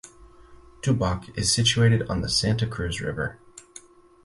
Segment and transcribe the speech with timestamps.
[0.81, 3.37] Tubac is situated on the Santa Cruz River.